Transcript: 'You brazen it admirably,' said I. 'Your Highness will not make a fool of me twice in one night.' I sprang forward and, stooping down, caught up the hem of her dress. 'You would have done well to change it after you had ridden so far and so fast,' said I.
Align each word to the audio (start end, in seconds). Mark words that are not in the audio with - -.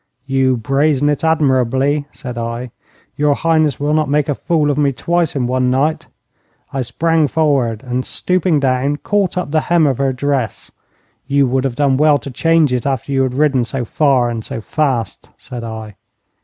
'You 0.25 0.57
brazen 0.57 1.09
it 1.09 1.23
admirably,' 1.23 2.07
said 2.09 2.35
I. 2.35 2.71
'Your 3.17 3.35
Highness 3.35 3.79
will 3.79 3.93
not 3.93 4.09
make 4.09 4.27
a 4.29 4.33
fool 4.33 4.71
of 4.71 4.77
me 4.79 4.91
twice 4.91 5.35
in 5.35 5.45
one 5.45 5.69
night.' 5.69 6.07
I 6.73 6.81
sprang 6.81 7.27
forward 7.27 7.83
and, 7.85 8.03
stooping 8.03 8.59
down, 8.59 8.97
caught 8.97 9.37
up 9.37 9.51
the 9.51 9.61
hem 9.69 9.85
of 9.85 9.99
her 9.99 10.11
dress. 10.11 10.71
'You 11.27 11.45
would 11.45 11.65
have 11.65 11.75
done 11.75 11.97
well 11.97 12.17
to 12.17 12.31
change 12.31 12.73
it 12.73 12.87
after 12.87 13.11
you 13.11 13.21
had 13.21 13.35
ridden 13.35 13.63
so 13.63 13.85
far 13.85 14.27
and 14.31 14.43
so 14.43 14.59
fast,' 14.59 15.29
said 15.37 15.63
I. 15.63 15.97